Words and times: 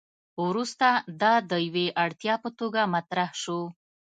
وروسته 0.45 0.87
دا 1.21 1.33
د 1.49 1.51
یوې 1.67 1.87
اړتیا 2.03 2.35
په 2.43 2.49
توګه 2.59 2.81
مطرح 2.95 3.29
شو. 3.41 3.59